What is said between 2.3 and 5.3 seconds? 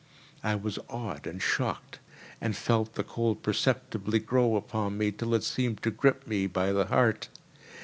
and felt the cold perceptibly grow upon me